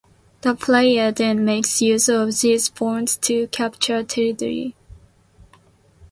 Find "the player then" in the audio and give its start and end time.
0.41-1.45